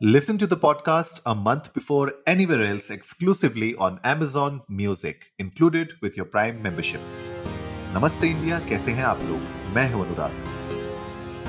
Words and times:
Listen 0.00 0.36
to 0.38 0.46
the 0.48 0.56
podcast 0.56 1.20
a 1.24 1.34
month 1.36 1.72
before 1.72 2.14
anywhere 2.26 2.64
else 2.64 2.90
exclusively 2.90 3.76
on 3.76 4.00
Amazon 4.02 4.62
Music, 4.68 5.32
included 5.38 5.92
with 6.02 6.16
your 6.16 6.26
Prime 6.26 6.60
membership. 6.62 7.00
नमस्ते 7.94 8.28
India 8.28 8.58
कैसे 8.68 8.92
हैं 8.92 9.04
आप 9.04 9.22
लोग 9.22 9.74
मैं 9.74 9.90
हूँ 9.92 10.04
अनुराग 10.06 11.44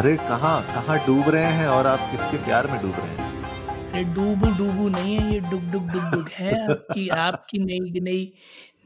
अरे 0.00 0.16
कहाँ 0.16 0.60
कहाँ 0.66 0.98
डूब 1.06 1.28
रहे 1.28 1.52
हैं 1.58 1.66
और 1.68 1.86
आप 1.86 2.10
किसके 2.12 2.44
प्यार 2.44 2.70
में 2.70 2.80
डूब 2.82 2.94
रहे 2.98 3.10
हैं 3.10 3.30
अरे 3.92 4.02
डूबू 4.14 4.50
डूबू 4.58 4.88
नहीं 4.88 5.16
है 5.16 5.32
ये 5.32 5.40
डुब 5.50 5.70
डुब 5.72 5.90
डुब 5.90 6.10
डुब 6.12 6.28
है 6.36 6.52
आपकी 6.70 7.08
आपकी 7.24 7.58
नई 7.64 8.00
नई 8.00 8.24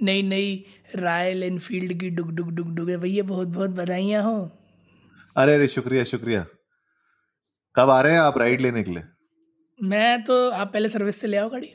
नई 0.03 0.23
नई 0.23 0.65
रॉयल 0.97 1.43
एनफील्ड 1.43 2.01
की 2.01 2.11
डुक 2.11 2.27
डुक 2.27 2.49
डुक 2.49 2.89
है 2.89 2.97
भैया 2.97 3.23
बहुत 3.23 3.49
बहुत 3.49 3.71
बधाइयाँ 3.71 4.23
हो। 4.23 4.53
अरे 5.37 5.55
अरे 5.55 5.69
शुक्रिया 5.69 6.05
शुक्रिया। 6.05 6.47
कब 7.77 7.91
आ 7.91 8.01
रहे 8.01 8.13
हैं 8.13 8.21
आप 8.21 8.39
राइड 8.39 8.61
लेने 8.61 8.83
के 8.83 8.91
लिए? 8.91 9.03
मैं 9.83 10.25
तो 10.25 10.51
आप 10.51 10.73
पहले 10.73 10.89
सर्विस 10.89 11.21
से 11.21 11.27
ले 11.27 11.37
आओ 11.37 11.49
गाड़ी। 11.49 11.73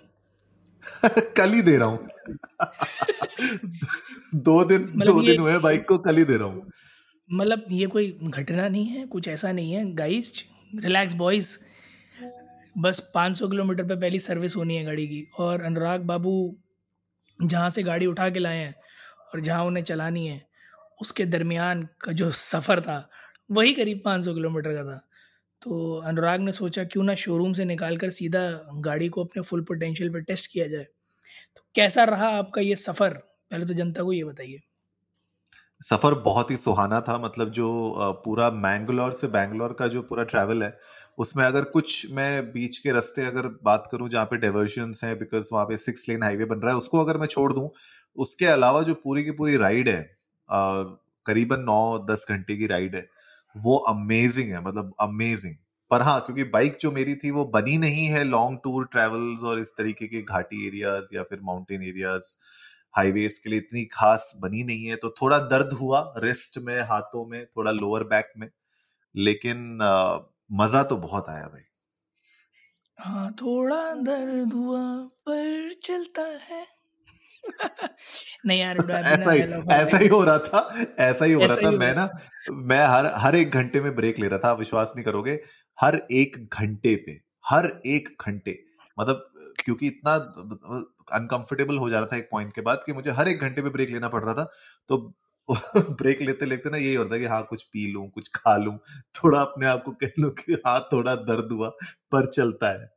कल 1.38 1.50
ही 1.50 1.62
दे 1.62 1.78
रहा 1.78 1.88
हूँ। 1.88 2.08
दो 4.36 4.66
दिन 4.66 4.92
मतलब 4.96 5.16
दो 5.16 5.22
ये- 5.22 5.32
दिन 5.32 5.42
हुए 5.42 5.58
बाइक 5.58 5.88
को 5.88 5.98
कल 5.98 6.18
ही 6.18 6.24
दे 6.24 6.38
रहा 6.38 6.48
हूँ। 6.48 6.72
मतलब 7.34 7.66
ये 7.72 7.88
कोई 7.88 8.20
घटना 8.24 8.70
नहीं 8.70 8.86
है 8.86 9.08
कुछ 9.08 9.28
ऐसा 9.28 9.52
नहीं 9.52 9.72
है। 9.72 9.94
गाइस 9.94 10.46
रिलैक्स 10.76 11.14
बॉयज़ 11.14 11.58
बस 12.78 13.12
500 13.16 13.48
किलोमीटर 13.48 13.84
पे 13.84 13.96
पहली 13.96 14.20
सर्विस 14.20 14.56
होनी 14.56 14.76
है 14.76 14.84
गाड़ी 14.84 15.08
की। 15.08 15.28
और 15.40 15.62
अनुराग 15.62 16.02
बाबू 16.02 16.58
जहाँ 17.44 17.70
से 17.70 17.84
गाड़ी 17.84 18.06
उठा 18.06 18.30
के 18.30 18.40
लाए 18.40 18.58
हैं 18.58 18.76
और 19.34 19.42
जहाँ 19.42 19.66
उन्हें 19.66 19.84
चलानी 19.84 20.28
है, 20.28 20.48
उसके 21.02 21.26
दरमियान 21.26 21.90
का 22.02 22.12
जो 22.12 22.32
सफ़र 22.32 22.82
था, 22.82 23.10
वही 23.52 23.74
करीब 23.74 24.02
500 24.06 24.34
किलोमीटर 24.34 24.74
का 24.74 24.84
था। 24.84 25.08
तो 25.62 25.96
अनुराग 26.00 26.42
ने 26.42 26.52
सोचा, 26.52 26.84
क्यों 26.84 27.04
ना 27.04 27.16
शोरूम 27.16 27.54
से 27.54 27.66
निकाल 27.66 27.98
कर 27.98 28.10
सीधा 28.10 28.62
गाड़ी 28.76 29.10
को 29.10 29.24
अपने 29.24 29.44
फुल 29.44 29.62
पोटेंशियल 29.62 30.14
पर 30.14 30.22
टेस्ट 30.22 30.52
किया 30.52 30.68
जाए? 30.68 30.84
तो 31.56 31.64
कैसा 31.76 32.04
रहा 32.04 32.28
आपका 32.28 32.62
ये 32.62 32.76
सफ़र? 32.76 33.14
पहले 33.52 33.66
तो 33.66 33.74
जनता 33.74 34.04
को 34.04 34.14
ये 34.14 34.24
बताइए। 34.24 34.62
सफ़र 35.82 36.14
बहुत 36.22 36.52
ही 36.52 36.56
सुहाना 36.58 37.00
था 37.02 37.18
मतलब 37.18 37.52
जो 37.52 37.68
पूरा 38.26 38.50
मैंगलोर 38.54 39.12
से 39.14 39.28
बैंगलोर 39.30 39.74
का 39.80 39.88
जो 39.88 40.02
पूरा 40.04 40.24
ट्रैवल 40.24 40.64
है, 40.64 40.78
उसमें 41.18 41.44
अगर 41.46 41.64
कुछ 41.72 42.06
मैं 42.14 42.52
बीच 42.52 42.78
के 42.78 42.92
रास्ते 42.92 43.26
अगर 43.26 43.48
बात 43.64 43.88
करूँ 43.92 44.10
जहाँ 44.10 44.26
पे 44.26 44.38
डाइवर्जन्स 44.38 45.04
हैं 45.04 45.18
बिकॉज़ 45.20 45.50
वहाँ 45.54 45.66
पे 45.66 45.78
सिक्स 45.78 46.08
लेन 46.10 46.24
हाईवे 46.24 46.46
बन 46.46 46.60
रहा 46.60 46.72
है, 46.72 46.78
उसको 46.78 47.00
अगर 47.04 47.18
मैं 47.18 47.28
छोड़ 47.28 47.52
दूँ, 47.54 47.70
उसके 48.18 48.46
अलावा 48.48 48.82
जो 48.84 48.94
पूरी 49.04 49.24
की 49.24 49.32
पूरी 49.34 49.58
राइड 49.58 49.90
है 49.90 50.02
करीबन 51.26 51.60
नौ 51.62 51.98
दस 52.12 52.26
घंटे 52.30 52.56
की 52.58 52.68
राइड 52.68 52.96
है, 52.96 53.08
वो 53.56 53.78
अमेजिंग 53.90 54.52
है 54.54 54.64
मतलब 54.66 54.94
अमेजिंग 55.02 55.56
पर 55.92 56.02
हाँ 56.02 56.20
क्योंकि 56.26 56.44
बाइक 56.46 56.78
जो 56.82 56.92
मेरी 56.92 57.16
थी, 57.16 57.32
वो 57.32 57.46
बनी 57.54 57.78
नहीं 57.78 58.06
है 58.08 58.24
लॉन्ग 58.24 58.60
टूर 58.64 58.86
ट्रेवल्स 58.92 59.44
और 59.44 59.60
इस 59.60 59.74
तरीके 59.78 60.08
के 60.08 60.22
घाटी 60.24 60.66
एरियाज़ 60.68 61.16
या 61.16 61.24
फिर 61.24 61.40
माउंटेन 61.44 61.84
एरियाज़ 61.84 62.36
हाईवेज 62.94 63.38
के 63.40 63.50
लिए 63.50 63.60
इतनी 63.60 63.84
खास 63.94 64.32
बनी 64.42 64.64
नहीं 64.64 64.86
है 64.86 64.96
तो 64.96 65.10
थोड़ा 65.22 65.38
दर्द 65.48 65.74
हुआ 65.74 66.02
रिस्ट 66.18 66.58
में 66.60 66.80
हाथों 66.82 67.26
में 67.26 67.46
थोड़ा 67.48 67.72
लोअर 67.72 68.04
बैक 68.06 68.32
में 68.38 68.50
लेकिन 69.16 69.80
अ, 69.82 70.20
मज़ा 70.54 70.84
तो 70.84 70.98
बहुत 71.00 71.30
आया 71.30 71.48
भाई। 71.48 71.64
हाँ 73.00 73.32
थोड़ा 73.42 73.82
दर्द 74.04 74.54
हुआ 74.54 74.82
पर 75.28 75.74
चलता 75.84 76.22
है। 76.44 76.66
नहीं 78.46 78.60
यार 78.60 78.78
ऐसा 79.06 79.32
ही 79.32 79.42
ऐसा 79.72 79.98
ही 79.98 80.08
हो 80.08 80.24
रहा 80.24 80.38
था 80.40 80.60
ऐसा 81.00 81.26
ही 81.26 81.34
हो 81.34 81.46
रहा 81.46 81.58
था। 81.58 81.72
मैं 81.72 81.94
ना 81.96 82.10
मैं 82.68 82.80
हर 82.88 83.06
हर 83.16 83.36
एक 83.36 83.52
घंटे 83.52 83.82
में 83.82 83.94
ब्रेक 83.96 84.20
ले 84.20 84.28
रहा 84.28 84.40
था 84.40 84.54
विश्वास 84.54 84.94
नहीं 84.96 85.06
करोगे 85.06 85.40
हर 85.78 85.96
एक 86.14 86.38
घंटे 86.54 86.96
पे 87.06 87.20
हर 87.46 87.68
एक 87.88 88.10
घंटे। 88.28 88.60
मतलब 88.98 89.28
क्योंकि 89.66 89.88
इतना 89.88 90.18
अनकंफर्टेबल 91.14 91.78
हो 91.78 91.90
जा 91.90 92.00
रहा 92.00 92.08
था 92.08 92.18
एक 92.18 92.28
पॉइंट 92.32 92.54
के 92.56 92.62
बाद 92.62 92.84
कि 92.86 92.94
मुझे 92.94 93.12
हर 93.12 93.28
एक 93.28 93.42
घंटे 93.42 93.62
पे 93.62 93.70
ब्रेक 93.70 93.90
लेना 93.90 94.10
पड़ 94.10 94.24
रहा 94.24 94.34
था। 94.36 94.50
तो 94.90 94.98
ब्रेक 95.92 96.22
लेते 96.22 96.46
लेते 96.46 96.70
ना 96.70 96.78
यही 96.78 96.94
होता 96.96 97.14
है 97.16 97.20
कि 97.20 97.26
हाँ 97.28 97.44
कुछ 97.44 97.64
पी 97.64 97.92
लूँ, 97.92 98.10
कुछ 98.10 98.30
खा 98.36 98.56
लूँ, 98.58 98.78
थोड़ा 99.16 99.42
अपने 99.42 99.66
आप 99.66 99.84
को 99.84 99.92
कह 99.94 100.12
लूँ 100.20 100.32
कि 100.32 100.54
हाँ 100.66 100.80
थोड़ा 100.94 101.16
दर्द 101.16 101.52
हुआ, 101.52 101.70
पर 102.12 102.30
चलता 102.32 102.70
है। 102.72 102.90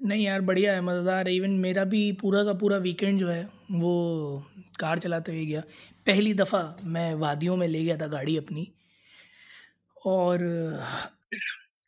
नहीं 0.00 0.24
यार, 0.24 0.40
बढ़िया 0.40 0.72
है, 0.74 0.80
मज़ेदार 0.80 1.28
है। 1.28 1.34
इवन 1.34 1.50
मेरा 1.58 1.84
भी 1.84 2.00
पूरा 2.12 2.42
का 2.44 2.52
पूरा 2.54 2.76
वीकेंड 2.78 3.18
जो 3.18 3.28
है, 3.28 3.42
वो 3.72 4.44
कार 4.80 4.98
चलाते 4.98 5.32
हुए 5.32 5.44
गया। 5.46 5.60
पहली 6.06 6.34
दफ़ा 6.34 6.62
मैं 6.84 7.14
वादियों 7.14 7.56
में 7.56 7.66
ले 7.68 7.84
गया 7.84 7.96
था 7.96 8.06
गाड़ी 8.08 8.36
अपनी। 8.36 8.72
और 10.06 10.42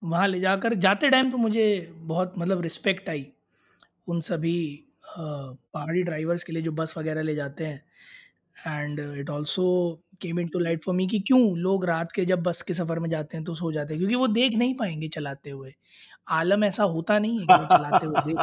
वहाँ 0.03 0.27
ले 0.29 0.41
जाकर, 0.41 0.75
जाते 0.75 1.11
टाइम 1.11 1.31
तो 1.31 1.37
मुझे 1.37 1.65
बहुत 1.95 2.35
मतलब 2.39 2.61
रिस्पेक्ट 2.61 3.09
आई 3.09 3.27
उन 4.09 4.21
सभी 4.21 4.57
पहाड़ी 5.19 6.03
ड्राइवर्स 6.03 6.45
के 6.45 6.53
लिए 6.53 6.63
जो 6.63 6.73
बस 6.73 6.95
वगैरह 6.99 7.23
ले 7.23 7.35
जाते 7.35 7.67
हैं। 7.67 7.83
And 8.57 9.01
it 9.19 9.31
also 9.31 9.65
came 10.23 10.41
into 10.49 10.59
light 10.59 10.85
for 10.85 10.95
me 10.95 11.07
कि 11.07 11.19
क्यों 11.21 11.41
लोग 11.59 11.85
रात 11.87 12.13
के 12.13 12.25
जब 12.25 12.43
बस 12.43 12.63
के 12.63 12.75
सफ़र 12.75 12.99
में 12.99 13.09
जाते 13.11 13.37
हैं 13.37 13.45
तो 13.45 13.55
सो 13.55 13.73
जाते 13.73 13.95
हैं 13.95 14.01
क्योंकि 14.01 14.17
वो 14.17 14.27
देख 14.31 14.57
नहीं 14.59 14.75
पाएँगे 14.75 15.09
चलाते 15.09 15.51
हुए। 15.51 15.73
आलम 16.31 16.65
ऐसा 16.65 16.85
होता 16.85 17.19
नहीं 17.19 17.39
है 17.39 17.47
कि 17.47 17.55
वो 17.55 17.67
चलाते 17.69 18.07
हुए 18.07 18.21
देख 18.27 18.39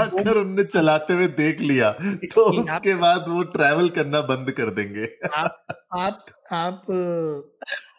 अगर 0.00 0.36
उनने 0.38 0.64
चलाते 0.64 1.14
हुए 1.14 1.26
देख 1.38 1.60
लिया 1.60 1.90
तो 2.26 2.44
उसके 2.52 2.94
बाद 2.96 3.24
वो 3.28 3.42
ट्रैवल 3.52 3.88
करना 3.90 4.20
बंद 4.24 4.50
कर 4.52 4.70
देंगे। 4.70 5.04
आप 5.34 5.66
आप 5.94 6.24
आप 6.52 6.86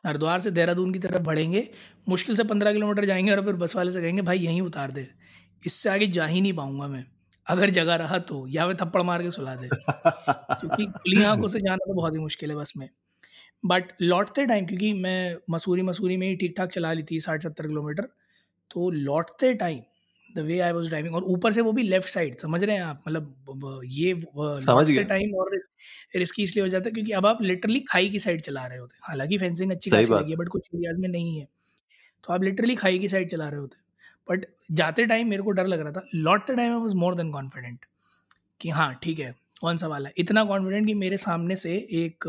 हरिद्वार 0.08 0.40
से 0.40 0.52
देहरादून 0.52 0.94
की 0.94 1.00
तरफ़ 1.00 1.22
बढ़ेंगे 1.24 1.68
मुश्किल 2.10 2.36
से 2.36 2.44
पंद्रह 2.46 2.74
किलोमीटर 2.74 3.06
जाएँगे 3.06 3.32
और 3.32 3.44
फिर 3.46 3.56
बस 3.56 3.76
वाले 3.76 3.92
से 3.92 4.02
कहेंगे 4.02 4.22
भाई 4.22 4.40
यहीं 4.40 4.62
उतार 4.62 4.92
दे। 4.92 5.08
इससे 5.64 5.90
आगे 5.90 6.08
जा 6.10 6.26
ही 6.26 6.42
नहीं 6.42 6.54
पाऊँगा 6.54 6.88
मैं। 6.88 7.06
अगर 7.52 7.70
जगह 7.72 7.96
रहा 7.98 8.18
तो 8.26 8.46
या 8.50 8.66
वे 8.66 8.74
थप्पड़ 8.82 9.02
मार 9.04 9.24
के 9.24 9.32
सुला 9.32 9.56
दे। 9.56 9.70
क्योंकि 10.60 10.86
खुली 10.94 11.22
आँखों 11.24 11.48
से 11.50 11.60
जाना 11.62 11.86
तो 11.88 11.94
बहुत 11.96 12.14
ही 12.14 12.20
मुश्किल 12.20 12.52
है 12.52 12.56
बस 12.58 12.74
में। 12.78 12.90
बट 13.64 13.94
लौटते 14.02 14.46
टाइम 14.48 14.66
क्योंकि 14.68 14.94
मैं 14.96 15.38
मसूरी 15.52 15.82
मसूरी 15.84 16.18
में 16.18 16.28
ही 16.30 16.36
ठीक 16.38 16.56
ठाक 16.58 16.70
चला 16.72 16.94
ली 16.94 17.04
थी 17.12 17.20
साठ 17.22 17.44
सत्तर 17.44 17.68
किलोमीटर 17.68 18.10
तो 18.72 18.90
लौटते 18.92 19.54
time 19.56 19.82
the 20.30 20.40
way 20.42 20.60
I 20.62 20.72
was 20.72 20.90
driving 20.90 21.16
और 21.16 21.24
ऊपर 21.28 21.52
से 21.54 21.62
वो 21.62 21.74
भी 21.74 21.84
लेफ़्ट 21.84 22.10
साइड 22.10 22.40
समझ 22.42 22.64
रहे 22.64 22.76
हैं 22.78 22.84
आप? 22.84 23.04
मतलब 23.08 23.82
ये 23.88 24.14
लौटते 24.64 25.04
टाइम 25.06 25.36
और 25.38 25.56
रिस्की 26.18 26.44
इसलिए 26.44 26.64
हो 26.66 26.70
जाता 26.70 26.90
है 26.90 26.94
क्योंकि 26.94 27.12
अब 27.14 27.26
आप 27.28 27.42
लिटरली 27.44 27.80
खाई 27.90 28.10
की 28.10 28.20
साइड 28.20 28.42
चला 28.44 28.66
रहे 28.68 28.80
होते 28.80 28.96
हैं। 28.96 29.02
हालाँकि 29.10 29.38
फेंसिंग 29.40 29.72
अच्छी 29.72 29.92
खासी 29.92 30.16
लगी 30.16 30.32
है 30.32 30.38
बट 30.38 30.50
कुछ 30.50 30.70
एरियाज़ 30.76 31.00
में 31.02 31.10
नहीं 31.10 31.40
है। 31.40 31.48
तो 32.24 32.34
आप 32.34 32.44
लिटरली 32.44 32.76
खाई 32.78 33.00
की 33.00 33.10
साइड 33.10 33.30
चला 33.32 33.50
रहे 33.50 33.60
होते 33.60 33.78
हैं। 33.78 33.84
बट 34.28 34.46
जाते 34.74 35.06
टाइम 35.06 35.28
मेरे 35.30 35.44
को 35.44 35.52
डर 35.52 35.68
लग 35.68 35.80
रहा 35.80 35.92
था। 35.92 36.06
लौटते 36.16 36.56
time 36.56 36.72
I 36.74 36.80
was 36.80 36.96
more 36.96 37.16
than 37.16 37.32
confident 37.32 37.86
कि 38.62 38.70
हाँ 38.72 38.94
ठीक 39.04 39.20
है 39.20 39.36
कौन 39.62 39.78
सा 39.78 39.88
वाला? 39.88 40.10
इतना 40.18 40.44
कॉन्फिडेंट 40.46 40.88
कि 40.88 40.94
मेरे 40.96 41.18
सामने 41.20 41.56
से 41.58 41.76
एक 42.02 42.26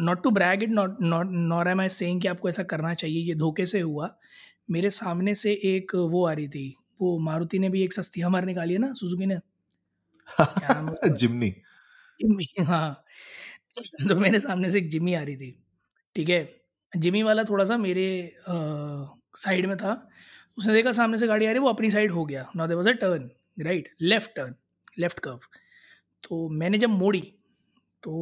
not 0.00 0.22
to 0.22 0.30
brag 0.30 0.62
it 0.62 0.70
not 0.70 0.96
not 1.02 1.30
nor 1.32 1.68
am 1.68 1.80
I 1.80 1.88
saying 1.90 2.20
कि 2.22 2.28
आपको 2.28 2.48
ऐसा 2.48 2.62
करना 2.64 2.94
चाहिए 2.94 3.20
ये 3.22 3.34
धोखे 3.34 3.66
से 3.66 3.80
हुआ। 3.80 4.10
मेरे 4.70 4.90
सामने 4.90 5.34
से 5.34 5.52
एक 5.66 5.94
वो 5.96 6.26
आ 6.26 6.32
रही 6.32 6.48
थी 6.48 6.74
वो 7.00 7.18
मारुति 7.20 7.58
ने 7.58 7.68
भी 7.68 7.82
एक 7.84 7.92
सस्ती 7.92 8.20
हमारे 8.20 8.46
निकाली 8.46 8.72
है 8.74 8.78
ना 8.80 8.92
सुजुकी 8.92 9.26
ने? 9.26 9.38
जिमनी 11.18 11.50
जिम्मी। 12.20 12.46
हाँ। 12.64 13.04
तो 14.08 14.16
मेरे 14.16 14.40
सामने 14.40 14.70
से 14.70 14.78
एक 14.78 14.88
जिम्मी 14.90 15.14
आ 15.14 15.22
रही 15.22 15.36
थी 15.36 15.50
ठीक 16.16 16.28
है? 16.30 16.40
जिमी 16.92 17.22
वाला 17.22 17.44
थोड़ा 17.44 17.64
सा 17.64 17.76
मेरे 17.78 18.06
साइड 19.34 19.66
में 19.66 19.76
था 19.76 19.92
उसने 20.58 20.74
देखा 20.74 20.92
सामने 20.92 21.18
से 21.18 21.26
गाड़ी 21.26 21.46
आ 21.46 21.50
रही 21.50 21.58
वो 21.60 21.68
अपनी 21.68 21.90
साइड 21.90 22.12
हो 22.12 22.24
गया। 22.26 22.46
ना 22.56 22.66
there 22.66 22.74
was 22.74 22.88
a 22.88 22.92
turn 23.02 23.30
right 23.58 23.88
left 24.02 24.30
turn 24.36 24.54
left 24.98 25.18
curve 25.20 25.40
तो 26.24 26.48
मैंने 26.50 26.78
जब 26.78 26.90
मोड़ी 26.90 27.20
तो 28.02 28.14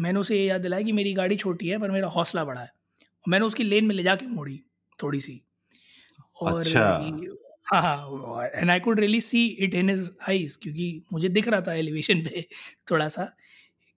मैंने 0.00 0.20
उसे 0.20 0.38
ये 0.38 0.46
याद 0.46 0.60
दिलाया 0.62 0.82
कि 0.84 0.92
मेरी 0.92 1.12
गाड़ी 1.14 1.36
छोटी 1.36 1.68
है 1.68 1.78
पर 1.80 1.90
मेरा 1.90 2.08
हौसला 2.08 2.44
बड़ा 2.44 2.60
है। 2.60 2.66
और 2.66 3.30
मैंने 3.30 3.46
उसकी 3.46 3.64
लेन 3.64 3.86
में 3.86 3.94
ले 3.94 4.02
जाके 4.02 4.26
मोड़ी 4.28 4.60
थोड़ी 4.98 5.20
सी। 5.20 5.42
और 6.42 6.68
अच्छा। 6.68 6.84
हाँ 7.66 7.82
हाँ 7.82 8.46
and 8.56 8.70
I 8.70 8.80
could 8.80 9.00
really 9.00 9.20
see 9.20 9.46
it 9.60 9.74
in 9.74 9.90
his 9.90 10.10
eyes 10.28 10.56
क्योंकि 10.56 10.86
मुझे 11.12 11.28
दिख 11.30 11.48
रहा 11.48 11.60
था 11.60 11.74
एलिवेशन 11.74 12.22
पे 12.24 12.42
थोड़ा 12.90 13.08
सा 13.08 13.24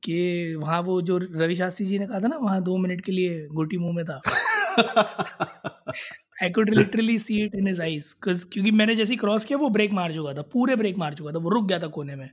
कि 0.03 0.55
वहाँ 0.55 0.81
वो 0.83 1.01
जो 1.03 1.17
रवि 1.19 1.55
शास्त्री 1.55 1.85
जी 1.87 1.99
ने 1.99 2.07
कहा 2.07 2.19
था 2.19 2.27
ना 2.27 2.37
वहाँ 2.37 2.61
दो 2.63 2.77
मिनट 2.77 3.01
के 3.05 3.11
लिए 3.11 3.47
गोटी 3.53 3.77
मुँह 3.77 3.95
में 3.95 4.05
था। 4.05 4.21
I 6.37 6.49
could 6.49 6.69
literally 6.69 7.17
see 7.19 7.41
it 7.43 7.55
in 7.55 7.67
his 7.67 7.81
eyes 7.81 8.13
क्योंकि 8.23 8.71
मैंने 8.71 8.95
जैसे 8.95 9.15
क्रॉस 9.15 9.45
किया, 9.45 9.57
वो 9.57 9.69
ब्रेक 9.69 9.91
मार 9.93 10.13
चुका 10.13 10.33
था, 10.33 10.41
पूरे 10.53 10.75
ब्रेक 10.75 10.97
मार 10.97 11.13
चुका 11.13 11.31
था, 11.31 11.37
वो 11.37 11.49
रुक 11.49 11.67
गया 11.67 11.79
था 11.79 11.87
कोने 11.89 12.15
में। 12.15 12.29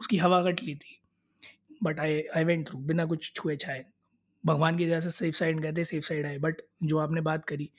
उसकी 0.00 0.16
हवा 0.18 0.42
कट 0.42 0.62
ली 0.62 0.74
थी। 0.74 0.98
But 1.82 2.00
I 2.00 2.22
I 2.36 2.44
went 2.44 2.68
through 2.68 2.78
बिना 2.80 3.04
कुछ 3.06 3.32
छुए 3.36 3.56
छाए। 3.56 3.84
भगवान 4.44 4.78
की 4.78 4.84
वजह 4.84 5.00
से 5.00 5.10
सेफ़ 5.10 5.36
साइड 5.36 5.60
गए 5.60 5.72
थे 5.72 5.84
सेफ़ 5.84 6.04
साइड 6.04 6.26
आए। 6.26 6.38
बट 6.38 6.62
जो 6.84 6.98
आपने 6.98 7.20
बात 7.22 7.44
करी 7.44 7.70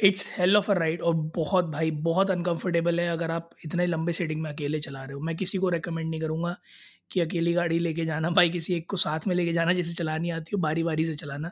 it's 0.00 0.28
hell 0.38 0.56
of 0.56 0.70
a 0.72 0.74
ride 0.74 1.02
और 1.02 1.14
बहुत 1.36 1.64
भाई, 1.64 1.90
बहुत 1.90 2.30
अनकंफर्टेबल 2.30 3.00
है 3.00 3.08
अगर 3.08 3.30
आप 3.30 3.50
इतने 3.64 3.86
लंबे 3.86 4.12
सेटिंग 4.12 4.42
में 4.42 4.50
अकेले 4.50 4.80
चला 4.80 5.04
रहे 5.04 5.14
हो। 5.14 5.20
मैं 5.20 5.36
किसी 5.36 5.58
को 5.58 5.68
रेकमेंड 5.68 6.08
नहीं 6.10 6.20
करूँगा 6.20 6.56
कि 7.12 7.20
अकेली 7.20 7.52
गाड़ी 7.52 7.78
लेके 7.78 8.04
जाना, 8.04 8.30
भाई 8.30 8.50
किसी 8.50 8.74
एक 8.74 8.88
को 8.90 8.96
साथ 8.96 9.26
में 9.28 9.34
लेके 9.36 9.52
जाना, 9.52 9.72
जिसे 9.72 9.94
चलानी 9.94 10.30
आती 10.30 10.50
हो 10.54 10.60
बारी 10.62 10.82
बारी 10.82 11.04
से 11.04 11.14
चलाना। 11.14 11.50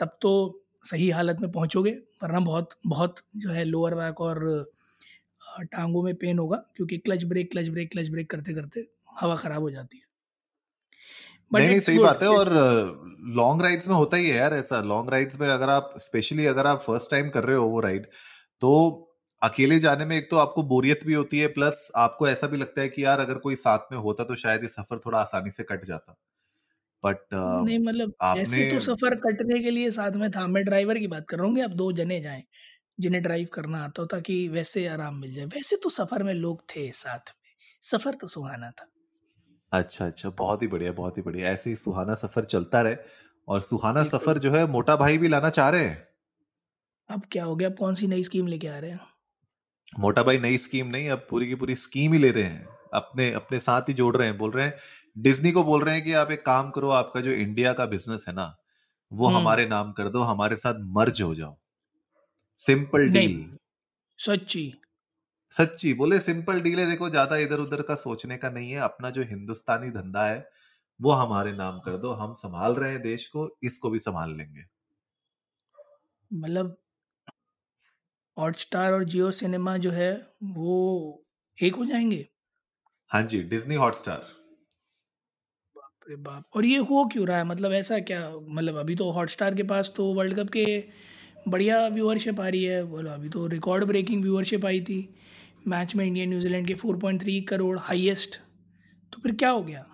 तब 0.00 0.18
तो 0.22 0.32
सही 0.84 1.08
हालत 1.10 1.36
में 1.40 1.50
पहुँचोगे 1.52 1.90
वरना 2.22 2.40
बहुत 2.40 2.70
बहुत 2.86 3.16
जो 3.36 3.50
है 3.50 3.64
लोअर 3.64 3.94
बैक 3.94 4.20
और 4.20 4.44
टांगों 5.64 6.02
में 6.02 6.14
पेन 6.16 6.38
होगा 6.38 6.56
क्योंकि 6.76 6.98
clutch 7.00 7.24
brake 7.24 7.50
clutch 7.52 7.68
brake 7.70 7.90
clutch 7.92 8.08
brake 8.10 8.30
करते 8.30 8.54
करते 8.54 8.86
हवा 9.20 9.36
ख़राब 9.36 9.62
हो 9.62 9.70
जाती 9.70 9.96
है। 9.98 10.04
नहीं 11.50 11.68
नहीं 11.68 11.80
सही 11.80 11.98
बात 11.98 12.22
है 12.22 12.28
और 12.28 12.48
लॉन्ग 13.36 13.62
राइड्स 13.62 13.88
में 13.88 13.94
होता 13.96 14.16
ही 14.16 14.28
है 14.28 14.36
यार 14.36 14.54
ऐसा। 14.54 14.80
लॉन्ग 14.82 15.10
राइड्स 15.10 15.40
में 15.40 15.48
अगर 15.48 15.68
आप 15.70 15.94
स्पेशली 15.98 16.46
अगर 16.46 16.66
आप 16.66 16.80
फ़र्स्ट 16.80 17.10
टाइम 17.10 17.28
कर 17.30 17.44
रहे 17.44 17.56
हो 17.56 17.66
वो 17.68 17.80
राइड 17.80 18.06
तो 18.62 18.72
अकेले 19.42 19.78
जाने 19.80 20.04
में 20.04 20.16
एक 20.16 20.28
तो 20.30 20.36
आपको 20.36 20.62
बोरियत 20.64 21.00
भी 21.06 21.14
होती 21.14 21.38
है 21.38 21.46
प्लस 21.50 21.88
आपको 21.96 22.28
ऐसा 22.28 22.46
भी 22.46 22.56
लगता 22.56 22.80
है 22.80 22.88
कि 22.88 23.04
यार 23.04 23.20
अगर 23.20 23.38
कोई 23.38 23.54
साथ 23.56 23.92
में 23.92 23.98
होता 23.98 24.24
तो 24.24 24.34
शायद 24.36 24.62
ये 24.62 24.68
सफ़र 24.68 24.98
थोड़ा 25.06 25.18
आसानी 25.20 25.50
से 25.50 25.62
कट 25.62 25.84
जाता। 25.84 26.16
बट 27.04 27.34
नहीं 27.56 27.78
मतलब 27.78 28.12
ऐसे 28.34 28.64
तो 28.64 28.78
सफ़र 28.80 29.14
कटने 29.20 29.58
के 29.60 29.70
लिए 29.70 29.90
साथ 29.90 30.12
में 30.16 30.30
था। 30.30 30.46
मैं 30.46 30.64
ड्राइवर 30.64 30.98
की 30.98 31.06
बात 31.06 31.26
कर 31.28 31.38
रहा 31.38 31.46
हूँ 31.46 31.62
आप 31.62 31.70
दो 31.74 31.90
जने 31.94 32.20
जाएँ 32.20 32.42
जिन्हें 32.98 33.22
ड्राइव 33.22 33.48
करना 33.54 33.84
आता 33.84 34.02
हो 34.02 34.06
ताकि 34.08 34.38
वैसे 34.48 34.86
आराम 34.88 35.16
मिल 35.16 35.34
जाए। 35.34 35.46
वैसे 35.48 35.76
तो 35.84 35.90
सफ़र 35.90 36.22
में 36.24 36.34
लोग 36.34 36.62
थे 36.76 36.90
साथ 36.94 37.30
में। 37.30 37.50
सफ़र 37.82 38.14
तो 38.16 38.28
सुहाना 38.28 38.70
था। 38.72 38.88
अच्छा 39.72 40.06
अच्छा 40.06 40.30
बहुत 40.30 40.62
ही 40.62 40.66
बढ़िया 40.66 40.92
बहुत 40.92 41.16
ही 41.18 41.22
बढ़िया। 41.22 41.50
ऐसे 41.50 41.70
ही 41.70 41.76
सुहाना 41.76 42.14
सफ़र 42.14 42.44
चलता 42.44 42.80
रहे 42.82 42.96
और 43.48 43.60
सुहाना 43.60 44.04
सफ़र 44.04 44.38
जो 44.38 44.52
है 44.52 44.66
मोटा 44.66 44.96
भाई 44.96 45.18
भी 45.18 45.28
लाना 45.28 45.50
चाह 45.50 45.68
रहे 45.68 45.84
हैं? 45.84 46.06
अब 47.08 47.24
क्या 47.32 47.44
हो 47.44 47.56
गया? 47.56 47.68
अब 47.68 47.76
कौन 47.78 47.94
सी 47.94 48.06
नई 48.06 48.24
स्कीम 48.24 48.46
लेके 48.46 48.68
आ 48.68 48.78
रहे 48.78 48.90
हैं? 48.90 49.00
मोटा 49.92 50.22
भाई 50.22 50.38
नई 50.38 50.56
स्कीम 50.58 50.86
नहीं 50.86 51.08
अब 51.10 51.26
पूरी 51.30 51.46
की 51.48 51.54
पूरी 51.54 51.74
स्कीम 51.76 52.12
ही 52.12 52.18
ले 52.18 52.30
रहे 52.30 52.44
हैं। 52.44 52.66
अपने 52.94 53.30
अपने 53.34 53.58
साथ 53.60 53.88
ही 53.88 53.94
जोड़ 53.94 54.16
रहे 54.16 54.26
हैं 54.26 54.36
बोल 54.38 54.50
रहे 54.50 54.66
हैं 54.66 54.74
डिज्नी 55.16 55.52
को 55.52 55.62
बोल 55.64 55.82
रहे 55.84 55.94
हैं 55.94 56.04
कि 56.04 56.12
आप 56.12 56.30
एक 56.30 56.44
काम 56.46 56.70
करो 56.70 56.90
आपका 56.90 57.20
जो 57.20 57.30
इंडिया 57.32 57.72
का 57.72 57.86
बिज़नेस 57.86 58.24
है 58.28 58.34
ना 58.34 58.54
वो 59.12 59.26
हम्म। 59.26 59.38
हमारे 59.38 59.66
नाम 59.66 59.92
कर 59.92 60.08
दो 60.08 60.22
हमारे 60.22 60.56
साथ 60.56 60.74
मर्ज 60.96 61.22
हो 61.22 61.34
जाओ। 61.34 61.56
Simple 62.60 63.08
deal. 63.08 63.58
सच्ची। 64.18 64.72
सच्ची 65.52 65.92
बोले 65.94 66.18
सिंपल 66.20 66.60
डील 66.60 66.78
है 66.80 66.90
देखो 66.90 67.08
ज़्यादा 67.10 67.36
इधर 67.36 67.58
उधर 67.58 67.82
का 67.82 67.94
सोचने 67.94 68.36
का 68.36 68.50
नहीं 68.50 68.70
है 68.70 68.78
अपना 68.80 69.10
जो 69.10 69.22
हिंदुस्तानी 69.22 69.90
धंधा 69.90 70.26
है 70.26 70.48
वो 71.00 71.12
हमारे 71.12 71.52
नाम 71.52 71.78
कर 71.80 71.96
दो 71.96 72.12
हम 72.12 72.34
संभाल 72.34 72.74
रहे 72.74 72.90
हैं 72.90 73.00
देश 73.02 73.26
को 73.26 73.48
इसको 73.64 73.90
भी 73.90 73.98
संभाल 73.98 74.36
लेंगे। 74.36 74.64
मतलब 76.30 76.76
हॉटस्टार 78.36 78.92
और 78.92 79.04
जियो 79.04 79.30
सिनेमा 79.30 79.76
जो 79.76 79.90
है 79.90 80.12
वो 80.42 81.24
एक 81.58 81.74
हो 81.74 81.84
जाएँगे? 81.84 82.26
हाँ 83.10 83.22
जी 83.22 83.42
डिज्नी 83.44 83.74
हॉटस्टार। 83.74 84.39
बाप 86.16 86.26
रे 86.26 86.32
बाप। 86.32 86.44
और 86.56 86.64
ये 86.64 86.78
हो 86.78 87.04
क्यों 87.12 87.28
रहा 87.28 87.38
है? 87.38 87.44
मतलब 87.44 87.72
ऐसा 87.72 87.98
क्या 87.98 88.32
मतलब 88.48 88.76
अभी 88.76 88.94
तो 88.94 89.10
हॉटस्टार 89.10 89.54
के 89.54 89.62
पास 89.62 89.92
तो 89.96 90.14
वर्ल्ड 90.14 90.36
कप 90.36 90.50
के 90.50 90.84
बढ़िया 91.48 91.86
व्यूअरशिप 91.86 92.40
आ 92.40 92.48
रही 92.48 92.64
है। 92.64 92.84
बोलो 92.84 93.10
अभी 93.10 93.28
तो 93.28 93.46
रिकॉर्ड 93.46 93.84
ब्रेकिंग 93.84 94.22
व्यूअरशिप 94.22 94.66
आई 94.66 94.80
थी। 94.80 95.14
मैच 95.68 95.96
में 95.96 96.06
इंडिया 96.06 96.26
न्यूजीलैंड 96.26 96.66
के 96.66 96.74
4.3 96.74 97.40
करोड़ 97.40 97.78
हाईएस्ट 97.78 98.36
तो 99.12 99.22
फिर 99.22 99.32
क्या 99.32 99.50
हो 99.50 99.62
गया? 99.62 99.86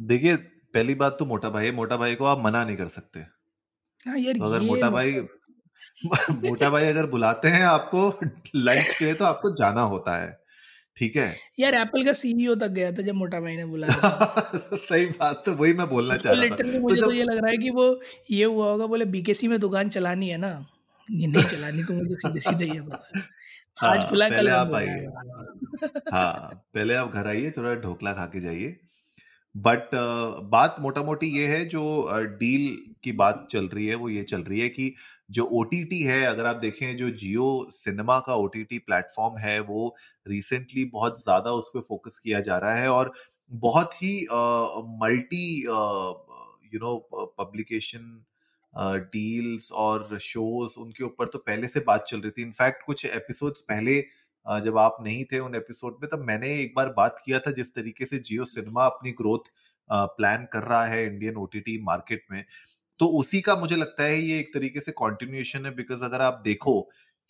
देखिए 0.00 0.36
पहली 0.36 0.94
बात 0.94 1.16
तो 1.18 1.26
मोटा 1.26 1.50
भाई 1.50 1.70
मोटा 1.70 1.96
भाई 1.96 2.14
को 2.14 2.24
आप 2.24 2.38
मना 2.38 2.64
नहीं 2.64 2.76
कर 2.76 2.88
सकते। 2.88 3.20
हाँ 4.06 4.18
यार 4.18 4.34
तो 4.34 4.44
अगर 4.44 4.60
मोटा 4.60 4.90
भाई 4.90 5.12
मतलब 5.12 6.44
मोटा 6.44 6.70
भाई 6.70 6.84
अगर 6.84 7.06
बुलाते 7.06 7.48
हैं 7.48 7.62
आपको 7.62 8.20
लंच 8.56 8.96
के 8.98 9.04
लिए 9.04 9.14
तो 9.14 9.24
आपको 9.24 9.54
जाना 9.54 9.80
होता 9.80 10.22
है। 10.22 10.45
ठीक 10.96 11.16
है? 11.16 11.36
यार 11.58 11.74
एप्पल 11.74 12.04
का 12.04 12.12
सीईओ 12.12 12.54
तक 12.54 12.68
गया 12.68 12.92
था 12.92 13.02
जब 13.02 13.14
मोटा 13.14 13.40
भाई 13.40 13.56
ने 13.56 13.64
बुलाया 13.64 14.10
सही 14.84 15.06
बात 15.06 15.42
तो 15.46 15.52
वही 15.52 15.72
मैं 15.72 15.88
बोलना 15.88 16.16
चाह 16.16 16.32
रहा 16.32 16.56
था। 16.56 16.78
मुझे 16.80 17.00
तो, 17.00 17.06
तो 17.06 17.12
ये 17.12 17.22
लग 17.22 17.36
रहा 17.36 17.50
है 17.50 17.56
कि 17.56 17.70
वो 17.70 18.00
ये 18.30 18.44
हुआ 18.44 18.70
होगा 18.70 18.86
बोले 18.86 19.04
बीकेसी 19.04 19.48
में 19.48 19.58
दुकान 19.60 19.88
चलानी 19.88 20.28
है 20.28 20.36
ना? 20.36 20.52
ये 21.08 21.26
नहीं 21.26 21.44
चलानी 21.44 21.82
तो 21.82 21.94
मुझे 21.94 22.14
सीधे 22.14 22.40
सीधे 22.40 22.64
ये 22.64 22.80
पता 22.80 23.20
हाँ, 23.78 23.90
आज 23.90 24.08
खुला 24.08 24.28
पहले 24.28 24.50
आप 24.50 24.74
आइए। 24.74 25.06
हाँ 26.12 26.64
पहले 26.74 26.94
आप 26.94 27.12
घर 27.12 27.26
आइए 27.26 27.50
थोड़ा 27.50 27.74
ढोकला 27.74 28.12
खा 28.12 28.24
के 28.26 28.40
जाइए। 28.40 28.76
बट 29.54 29.90
बात 30.50 30.76
मोटा 30.80 31.02
मोटी 31.02 31.26
ये 31.38 31.46
है 31.46 31.64
जो 31.64 31.82
डील 32.40 32.64
की 33.04 33.12
बात 33.12 33.46
चल 33.50 33.66
रही 33.66 33.86
है 33.86 33.94
वो 33.94 34.08
ये 34.08 34.22
चल 34.22 34.40
रही 34.40 34.60
है 34.60 34.68
कि 34.68 34.94
जो 35.30 35.44
ओ 35.44 35.64
है 35.92 36.24
अगर 36.24 36.46
आप 36.46 36.56
देखें 36.56 36.96
जो 36.96 37.10
जियो 37.10 37.66
सिनेमा 37.70 38.18
का 38.20 38.34
ओ 38.34 38.46
टी 38.46 38.78
प्लेटफॉर्म 38.78 39.38
है 39.38 39.60
वो 39.60 39.96
रिसेंटली 40.28 40.84
बहुत 40.84 41.22
ज़्यादा 41.22 41.50
उस 41.50 41.70
पर 41.74 41.80
फोकस 41.80 42.18
किया 42.18 42.40
जा 42.40 42.58
रहा 42.58 42.74
है 42.74 42.88
और 42.88 43.12
बहुत 43.52 43.94
ही 43.94 44.26
multi 45.02 45.62
you 46.74 46.78
know 46.78 47.08
publication 47.38 48.24
deals 48.78 49.72
और 49.72 50.18
शोज़ 50.18 50.80
उनके 50.80 51.04
ऊपर 51.04 51.26
तो 51.26 51.38
पहले 51.38 51.68
से 51.68 51.80
बात 51.80 52.04
चल 52.04 52.20
रही 52.20 52.30
थी। 52.30 52.42
इनफैक्ट 52.42 52.86
कुछ 52.86 53.06
एपिसोड्स 53.06 53.60
पहले 53.60 54.04
uh, 54.46 54.60
जब 54.60 54.78
आप 54.78 54.96
नहीं 55.00 55.24
थे 55.24 55.38
उन 55.38 55.54
एपिसोड 55.54 55.98
में 56.02 56.10
तब 56.12 56.18
मैंने 56.18 56.60
एक 56.60 56.72
बार 56.76 56.88
बात 56.88 57.22
किया 57.24 57.38
था 57.38 57.50
जिस 57.50 57.74
तरीके 57.74 58.06
से 58.06 58.18
जियो 58.18 58.44
सिनेमा 58.44 58.84
अपनी 58.84 59.10
ग्रोथ 59.10 59.50
प्लान 59.90 60.42
uh, 60.42 60.48
कर 60.52 60.62
रहा 60.62 60.86
है 60.86 61.06
इंडियन 61.06 61.36
ओ 61.36 61.48
मार्केट 61.82 62.24
में। 62.30 62.44
तो 62.98 63.06
उसी 63.06 63.40
का 63.40 63.56
मुझे 63.56 63.76
लगता 63.76 64.02
है 64.02 64.20
ये 64.20 64.38
एक 64.38 64.54
तरीके 64.54 64.80
से 64.80 64.92
कॉन्टिन्यूएशन 64.92 65.66
है 65.66 65.74
बिकॉज़ 65.74 66.04
अगर 66.04 66.22
आप 66.22 66.40
देखो 66.44 66.80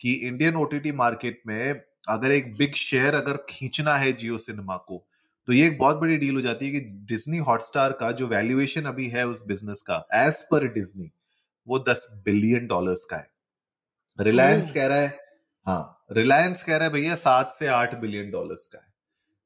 कि 0.01 0.13
इंडियन 0.13 0.55
ओटीटी 0.55 0.91
मार्केट 0.91 1.41
में 1.47 1.81
अगर 2.09 2.31
एक 2.31 2.57
बिग 2.57 2.73
शेयर 2.73 3.15
अगर 3.15 3.45
खींचना 3.49 3.95
है 3.97 4.13
जियो 4.13 4.37
सिनेमा 4.37 4.77
को 4.77 5.07
तो 5.47 5.53
ये 5.53 5.67
एक 5.67 5.77
बहुत 5.77 5.97
बड़ी 5.97 6.17
डील 6.17 6.35
हो 6.35 6.41
जाती 6.41 6.65
है 6.65 6.71
कि 6.71 6.79
डिज्नी 6.79 7.37
हॉटस्टार 7.37 7.91
का 7.91 8.11
जो 8.11 8.27
वैल्यूएशन 8.27 8.81
अभी 8.81 9.07
है 9.07 9.27
उस 9.27 9.45
बिज़नेस 9.47 9.81
का 9.81 10.07
एज 10.13 10.43
पर 10.51 10.67
डिज्नी 10.67 11.11
वो 11.67 11.79
दस 11.79 12.21
बिलियन 12.25 12.67
डॉलर्स 12.67 13.03
का 13.03 13.17
है। 13.17 13.29
रिलायंस 14.19 14.71
कह 14.71 14.87
रहा 14.87 14.97
है 14.97 15.19
हाँ 15.67 16.05
रिलायंस 16.11 16.63
कह 16.63 16.77
रहा 16.77 16.87
है 16.87 16.93
भैया 16.93 17.15
सात 17.15 17.53
से 17.53 17.67
आठ 17.67 17.95
बिलियन 17.95 18.31
डॉलर्स 18.31 18.65
का 18.67 18.79
है। 18.79 18.87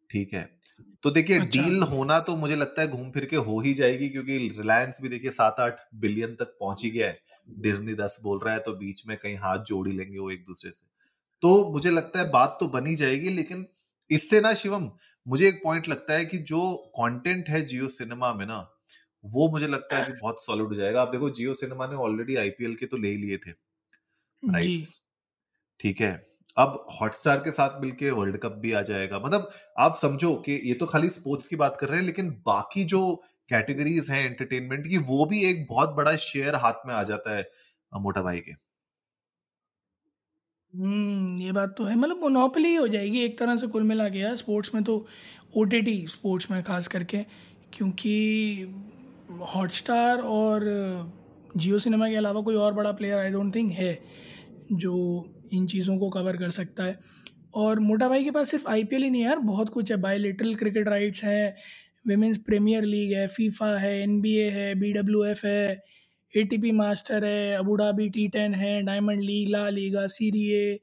ठीक 0.09 0.33
है? 0.33 0.60
तो 1.03 1.11
देखिए 1.11 1.39
अच्छा। 1.39 1.61
डील 1.61 1.83
होना 1.83 2.19
तो 2.19 2.35
मुझे 2.35 2.55
लगता 2.55 2.81
है 2.81 2.87
घूम 2.87 3.09
फिर 3.11 3.25
के 3.25 3.35
हो 3.35 3.59
ही 3.59 3.73
जाएगी 3.73 4.09
क्योंकि 4.09 4.37
रिलायंस 4.57 4.99
भी 5.01 5.09
देखिए 5.09 5.31
सात 5.31 5.59
आठ 5.59 5.79
बिलियन 5.95 6.35
तक 6.35 6.55
पहुँच 6.59 6.83
ही 6.83 6.89
गया 6.89 7.07
है। 7.07 7.19
डिज्नी 7.59 7.93
दस 7.93 8.19
बोल 8.23 8.39
रहा 8.39 8.53
है 8.53 8.59
तो 8.59 8.73
बीच 8.73 9.01
में 9.07 9.17
कहीं 9.17 9.35
हाथ 9.37 9.63
जोड़ 9.65 9.87
ही 9.87 9.93
लेंगे 9.93 10.19
वो 10.19 10.31
एक 10.31 10.45
दूसरे 10.45 10.71
से। 10.71 10.85
तो 11.43 11.71
मुझे 11.73 11.91
लगता 11.91 12.19
है 12.19 12.29
बात 12.29 12.57
तो 12.59 12.67
बनी 12.69 12.95
जाएगी 12.95 13.29
लेकिन 13.29 13.65
इससे 14.09 14.41
ना 14.41 14.53
शिवम 14.53 14.89
मुझे 15.27 15.47
एक 15.47 15.59
पॉइंट 15.63 15.87
लगता 15.89 16.13
है 16.13 16.25
कि 16.25 16.37
जो 16.37 16.75
कंटेंट 16.97 17.49
है 17.49 17.61
जियो 17.65 17.87
सिनेमा 17.89 18.33
में 18.33 18.45
ना 18.45 18.59
वो 19.23 19.49
मुझे 19.51 19.67
लगता 19.67 19.97
है 19.97 20.05
कि 20.05 20.13
बहुत 20.21 20.43
सॉलिड 20.43 20.67
हो 20.67 20.75
जाएगा। 20.75 21.01
आप 21.01 21.07
देखो 21.07 21.29
जियो 21.29 21.53
सिनेमा 21.53 21.87
ने 21.87 21.95
ऑलरेडी 21.97 22.35
आईपीएल 22.35 22.75
के 22.75 22.85
तो 22.85 22.97
ले 22.97 23.15
लिए 23.17 23.37
थे 23.37 23.51
राइट्स 24.43 24.99
ठीक 25.79 26.01
है? 26.01 26.11
अब 26.57 26.85
हॉटस्टार 26.91 27.37
के 27.39 27.51
साथ 27.51 27.79
मिलके 27.81 28.09
वर्ल्ड 28.11 28.37
कप 28.37 28.57
भी 28.61 28.71
आ 28.73 28.81
जाएगा। 28.83 29.19
मतलब 29.19 29.51
आप 29.79 29.95
समझो 29.95 30.33
कि 30.45 30.59
ये 30.63 30.73
तो 30.73 30.85
खाली 30.85 31.09
स्पोर्ट्स 31.09 31.47
की 31.47 31.55
बात 31.55 31.77
कर 31.79 31.87
रहे 31.87 31.99
हैं, 31.99 32.05
लेकिन 32.05 32.29
बाकी 32.45 32.83
जो 32.85 33.15
कैटेगरीज 33.49 34.09
हैं 34.11 34.25
एंटरटेनमेंट 34.25 34.87
की, 34.87 34.97
वो 34.97 35.25
भी 35.25 35.43
एक 35.45 35.65
बहुत 35.69 35.95
बड़ा 35.95 36.15
शेयर 36.17 36.55
हाथ 36.55 36.85
में 36.87 36.93
आ 36.95 37.03
जाता 37.03 37.37
है 37.37 37.45
मोटा 37.91 38.21
भाई 38.21 38.39
के। 38.39 38.51
हम्म 40.73 41.41
ये 41.41 41.51
बात 41.51 41.73
तो 41.77 41.83
है। 41.83 41.95
मतलब 41.95 42.17
मोनोपली 42.17 42.73
हो 42.75 42.87
जाएगी 42.87 43.23
एक 43.23 43.37
तरह 43.39 43.55
से 43.55 43.67
कुल 43.67 43.83
मिला 43.83 44.07
गया 44.09 44.35
स्पोर्ट्स 44.35 44.73
में 44.75 44.83
तो 44.83 45.05
ओटीटी 45.57 46.05
स्पोर्ट्स 46.07 46.51
में 46.51 46.61
खास 46.63 46.87
करके, 46.87 47.17
क्योंकि 47.73 48.13
हॉटस्टार 49.49 50.21
और 50.21 50.63
जियो 51.57 51.79
सिनेमा 51.79 52.07
के 52.09 52.15
अलावा 52.15 52.41
कोई 52.41 52.55
और 52.55 52.73
बड़ा 52.73 52.91
प्लेयर 52.91 53.17
आई 53.17 53.29
डोंट 53.29 53.53
थिंक 53.55 53.71
है। 53.71 53.93
जो 54.73 54.93
इन 55.53 55.65
चीज़ों 55.67 55.97
को 55.97 56.09
कवर 56.09 56.37
कर 56.37 56.49
सकता 56.51 56.83
है। 56.83 56.99
और 57.53 57.79
मोटा 57.79 58.07
भाई 58.09 58.23
के 58.23 58.31
पास 58.31 58.51
सिर्फ़ 58.51 58.67
आईपीएल 58.69 59.03
ही 59.03 59.09
नहीं 59.09 59.21
है 59.21 59.27
यार, 59.27 59.39
बहुत 59.39 59.69
कुछ 59.69 59.91
है। 59.91 59.97
बायोलिटरल 59.97 60.55
क्रिकेट 60.55 60.87
राइट्स 60.87 61.23
है 61.23 61.55
वेमेंस 62.07 62.37
प्रीमियर 62.37 62.83
लीग 62.83 63.13
है 63.13 63.25
फीफा 63.27 63.77
है 63.79 64.01
एनबीए 64.01 64.49
है 64.49 64.73
बीडब्ल्यूएफ 64.75 65.43
है 65.45 65.83
एटीपी 66.33 66.71
मास्टर 66.71 67.25
है 67.25 67.53
अबू 67.53 67.75
धाबी 67.77 68.09
टी 68.09 68.27
टेन 68.27 68.53
है 68.55 68.81
Diamond 68.83 69.21
League 69.21 69.49
La 69.49 69.67
Liga 69.69 70.05
Serie 70.07 70.47
A 70.53 70.79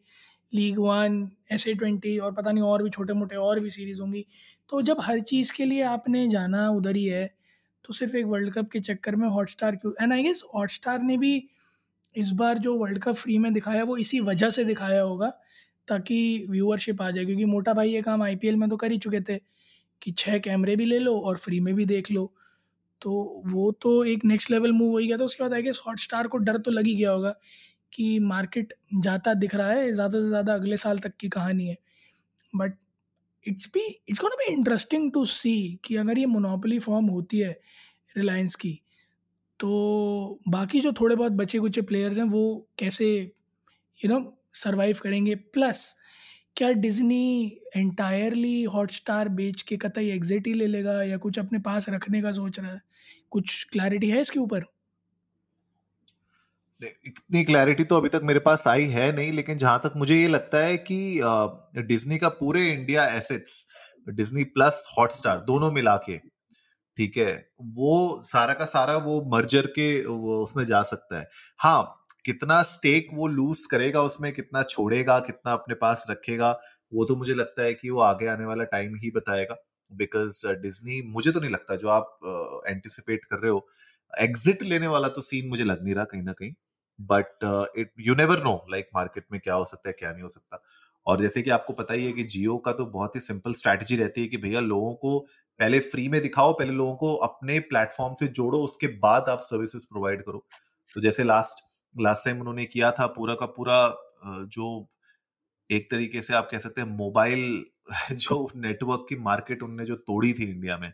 Ligue 0.52 0.78
one 0.78 1.28
S 1.52 1.66
A 1.68 1.74
twenty 1.74 2.16
और 2.18 2.32
पता 2.32 2.52
नहीं 2.52 2.64
और 2.64 2.82
भी 2.82 2.90
छोटे 2.90 3.12
मोटे 3.12 3.36
और 3.36 3.60
भी 3.60 3.70
सीरीज़ 3.70 4.00
होंगी। 4.00 4.24
तो 4.70 4.82
जब 4.82 5.00
हर 5.00 5.20
चीज़ 5.20 5.52
के 5.52 5.64
लिए 5.64 5.82
आपने 5.84 6.28
जाना 6.30 6.68
उधर 6.70 6.96
ही 6.96 7.04
है 7.04 7.26
तो 7.84 7.94
सिर्फ़ 7.94 8.16
एक 8.16 8.26
वर्ल्ड 8.26 8.52
कप 8.54 8.68
के 8.70 8.80
चक्कर 8.80 9.16
में 9.16 9.28
हॉटस्टार 9.28 9.76
क्यों? 9.76 9.92
एंड 10.02 10.12
आई 10.12 10.22
गेस 10.22 10.42
हॉटस्टार 10.54 11.02
ने 11.02 11.16
भी 11.16 11.38
इस 12.16 12.30
बार 12.32 12.58
जो 12.58 12.74
वर्ल्ड 12.76 12.98
कप 13.02 13.14
फ्री 13.14 13.38
में 13.38 13.52
दिखाया, 13.52 13.84
वो 13.84 13.96
इसी 13.98 14.20
वजह 14.22 14.50
से 14.50 14.64
दिखाया 14.64 15.02
होगा, 15.02 15.28
ताकि 15.88 16.46
व्यूअरशिप 16.50 17.02
आ 17.02 17.10
जाए, 17.10 17.24
क्योंकि 17.24 17.44
मोटा 17.46 17.72
भाई 17.74 17.90
ये 17.90 18.02
काम 18.02 18.22
आईपीएल 18.22 18.56
में 18.56 18.68
तो 18.70 18.76
कर 18.76 18.92
ही 18.92 18.98
चुके 18.98 19.20
थे, 19.22 19.38
कि 20.02 20.10
छः 20.12 20.38
कैमरे 20.38 20.76
भी 20.76 20.84
ले 20.86 20.98
लो 20.98 21.18
और 21.20 21.36
फ्री 21.38 21.60
में 21.60 21.74
भी 21.74 21.84
देख 21.86 22.10
लो। 22.10 22.32
तो 23.02 23.12
वो 23.46 23.70
तो 23.82 24.04
एक 24.06 24.24
नेक्स्ट 24.24 24.50
लेवल 24.50 24.72
मूव 24.72 24.90
हो 24.90 24.98
ही 24.98 25.06
गया 25.06 25.16
था 25.18 25.24
उसके 25.24 25.42
बाद 25.44 25.52
आई 25.54 25.62
गेस 25.62 25.80
हॉट 25.86 26.00
स्टार 26.00 26.26
को 26.28 26.38
डर 26.38 26.58
तो 26.58 26.70
लग 26.70 26.86
ही 26.86 26.94
गया 26.96 27.10
होगा, 27.10 27.34
कि 27.92 28.18
मार्केट 28.20 28.72
जाता 28.96 29.34
दिख 29.34 29.54
रहा 29.54 29.68
है, 29.68 29.92
ज़्यादा 29.92 30.20
से 30.20 30.28
ज़्यादा 30.28 30.54
अगले 30.54 30.76
साल 30.76 30.98
तक 30.98 31.16
की 31.20 31.28
कहानी 31.28 31.66
है। 31.66 31.76
But 32.52 32.74
it's 33.46 33.66
be 33.74 33.80
it's 34.08 34.20
gonna 34.20 34.36
be 34.36 34.52
interesting 34.52 35.10
to 35.12 35.24
see 35.26 35.80
कि 35.84 35.96
अगर 35.96 36.18
ये 36.18 36.26
मोनोपोली 36.26 36.78
फॉर्म 36.80 37.06
होती 37.08 37.38
है 37.38 37.58
रिलायंस 38.16 38.54
की 38.56 38.80
तो 39.60 40.40
बाकी 40.48 40.80
जो 40.80 40.92
थोड़े 40.92 41.16
बहुत 41.16 41.32
बचे 41.32 41.58
कुचे 41.58 41.82
प्लेयर्स 41.82 42.18
हैं, 42.18 42.24
वो 42.24 42.68
कैसे 42.78 43.08
यू 44.00 44.08
नो 44.08 44.20
सर्वाइव 44.54 44.98
करेंगे? 45.02 45.34
प्लस 45.34 45.94
क्या 46.56 46.70
डिज्नी 46.74 47.60
एंटायरली 47.76 48.62
हॉटस्टार 48.64 49.28
बेच 49.30 49.62
के 49.62 49.76
कतई 49.76 50.08
एग्जिट 50.10 50.46
ही 50.46 50.52
ले 50.54 50.66
लेगा 50.66 51.02
या 51.02 51.16
कुछ 51.18 51.38
अपने 51.38 51.58
पास 51.60 51.88
रखने 51.88 52.22
का 52.22 52.32
सोच 52.32 52.58
रहा 52.60 52.72
है? 52.72 52.80
कुछ 53.30 53.64
क्लैरिटी 53.72 54.10
है 54.10 54.20
इसके 54.20 54.40
ऊपर? 54.40 54.64
इतनी 56.80 57.42
क्लैरिटी 57.44 57.84
तो 57.84 57.96
अभी 57.96 58.08
तक 58.08 58.20
मेरे 58.24 58.40
पास 58.40 58.66
आई 58.68 58.84
है 58.86 59.10
नहीं, 59.12 59.32
लेकिन 59.32 59.58
जहाँ 59.58 59.80
तक 59.84 59.92
मुझे 59.96 60.16
ये 60.16 60.26
लगता 60.28 60.58
है 60.58 60.76
कि 60.90 61.20
डिज्नी 61.78 62.18
का 62.18 62.28
पूरे 62.30 62.66
India 62.68 63.06
assets 63.16 63.66
Disney 64.10 64.44
plus 64.46 64.86
Hotstar 64.98 65.40
दोनों 65.46 65.70
मिला 65.72 65.96
के 66.06 66.16
ठीक 66.98 67.16
है? 67.16 67.32
वो 67.60 68.22
सारा 68.24 68.54
का 68.54 68.64
सारा 68.66 68.96
वो 68.98 69.20
मर्जर 69.32 69.66
के 69.68 70.06
वो 70.06 70.42
उसमें 70.44 70.64
जा 70.66 70.82
सकता 70.84 71.18
है। 71.18 71.28
हाँ 71.60 71.94
कितना 72.24 72.62
स्टेक 72.64 73.08
वो 73.14 73.26
लूज 73.26 73.64
करेगा 73.70 74.02
उसमें 74.02 74.32
कितना 74.32 74.62
छोड़ेगा 74.64 75.18
कितना 75.20 75.52
अपने 75.52 75.74
पास 75.74 76.04
रखेगा 76.10 76.50
वो 76.92 77.04
तो 77.04 77.16
मुझे 77.16 77.34
लगता 77.34 77.62
है 77.62 77.74
कि 77.74 77.90
वो 77.90 78.00
आगे 78.02 78.26
आने 78.26 78.44
वाला 78.44 78.64
टाइम 78.66 78.94
ही 78.94 79.10
बताएगा। 79.10 79.56
बिकॉज़ 79.90 80.46
डिज्नी 80.62 81.00
मुझे 81.12 81.32
तो 81.32 81.40
नहीं 81.40 81.50
लगता 81.50 81.76
जो 81.76 81.88
आप 81.88 82.64
एंटिसिपेट 82.66 83.20
uh, 83.20 83.26
कर 83.30 83.38
रहे 83.38 83.50
हो 83.50 83.66
एग्जिट 84.12 84.62
लेने 84.62 84.86
वाला 84.86 85.08
तो 85.08 85.20
सीन 85.22 85.48
मुझे 85.48 85.64
लग 85.64 85.84
नहीं 85.84 85.94
रहा 85.94 86.04
कहीं 86.04 86.22
ना 86.22 86.32
कहीं। 86.32 86.52
But 86.98 87.44
it 87.78 87.92
you 88.00 88.14
never 88.14 88.42
know 88.44 88.54
like 88.70 88.88
market 88.94 89.24
में 89.32 89.40
क्या 89.40 89.54
हो 89.54 89.64
सकता 89.64 89.88
है 89.88 89.94
क्या 89.98 90.12
नहीं 90.12 90.22
हो 90.22 90.28
सकता। 90.28 90.62
और 91.06 91.20
जैसे 91.22 91.42
कि 91.42 91.50
आपको 91.50 91.72
पता 91.72 91.94
ही 91.94 92.06
है 92.06 92.12
कि 92.12 92.24
जियो 92.26 92.56
का 92.58 92.72
तो 92.72 92.86
बहुत 92.86 93.14
ही 93.16 93.20
सिंपल 93.20 93.52
स्ट्रैटेजी 93.52 93.96
रहती 93.96 94.20
है 94.20 94.28
कि 94.28 94.36
भैया 94.36 94.60
लोगों 94.60 94.94
को 94.94 95.26
पहले 95.58 95.80
फ्री 95.80 96.08
में 96.08 96.22
दिखाओ, 96.22 96.52
पहले 96.52 96.72
लोगों 96.72 96.96
को 96.96 97.14
अपने 97.14 97.60
प्लेटफॉर्म 97.60 98.14
से 98.14 98.28
जोड़ो, 98.28 98.58
उसके 98.58 98.86
बाद 98.86 99.28
आप 99.28 99.40
सर्विसेज़ 99.40 99.84
प्रोवाइड 99.84 100.22
करो। 100.22 100.46
तो 100.94 101.00
जैसे 101.00 101.24
लास्ट 101.24 101.64
लास्ट 102.00 102.24
टाइम 102.24 102.40
उन्होंने 102.40 102.64
किया 102.64 102.90
था, 102.90 103.06
पूरा 103.06 103.34
का 103.34 103.46
पूरा 103.46 103.96
जो 104.26 104.88
एक 105.70 105.90
तरीके 105.90 106.22
से 106.22 106.34
आप 106.34 106.48
कह 106.52 106.58
सकते 106.58 106.80
हैं 106.80 106.88
मोबाइल 106.88 107.64
जो 108.12 108.50
नेटवर्क 108.56 109.06
की 109.08 109.16
मार्केट 109.16 109.62
उनने 109.62 109.84
जो 109.84 109.96
तोड़ी 109.96 110.32
थी 110.32 110.44
इंडिया 110.44 110.78
में 110.78 110.92